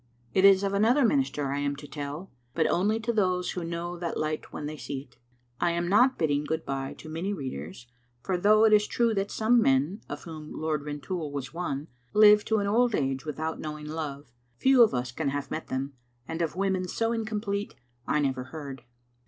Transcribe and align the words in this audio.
It 0.33 0.45
is 0.45 0.63
of 0.63 0.73
another 0.73 1.05
minister 1.05 1.51
I 1.51 1.59
am 1.59 1.75
to 1.75 1.87
tell, 1.87 2.31
but 2.55 2.65
only 2.65 2.99
to 3.01 3.13
those 3.13 3.51
who 3.51 3.63
know 3.63 3.99
that 3.99 4.17
light 4.17 4.51
when 4.51 4.65
they 4.65 4.75
see 4.75 5.01
it. 5.01 5.17
I 5.59 5.73
am 5.73 5.87
not 5.87 6.17
bid 6.17 6.29
ding 6.29 6.43
good 6.43 6.65
bye 6.65 6.95
to 6.97 7.07
many 7.07 7.33
readers, 7.33 7.85
for 8.23 8.35
though 8.35 8.65
it 8.65 8.73
is 8.73 8.87
true 8.87 9.13
that 9.13 9.29
some 9.29 9.61
men, 9.61 10.01
of 10.09 10.23
whom 10.23 10.53
Lord 10.53 10.81
Rintoul 10.81 11.31
was 11.31 11.53
one, 11.53 11.87
live 12.15 12.43
to 12.45 12.57
an 12.57 12.65
old 12.65 12.95
age 12.95 13.25
without 13.25 13.59
knowing 13.59 13.85
love, 13.85 14.31
few 14.57 14.81
of 14.81 14.95
us 14.95 15.11
can 15.11 15.29
have 15.29 15.51
met 15.51 15.67
them, 15.67 15.93
and 16.27 16.41
of 16.41 16.55
women 16.55 16.87
so 16.87 17.11
incomplete 17.11 17.75
I 18.07 18.19
never 18.21 18.45
heard. 18.45 18.81